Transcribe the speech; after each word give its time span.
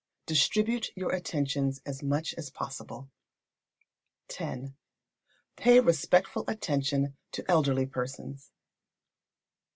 Distribute 0.25 0.89
your 0.95 1.13
attentions 1.13 1.79
as 1.85 2.01
much 2.01 2.33
as 2.33 2.49
possible. 2.49 3.11
x. 4.35 4.71
Pay 5.57 5.79
respectful 5.79 6.43
attention 6.47 7.15
to 7.33 7.45
elderly 7.47 7.85
persons. 7.85 8.49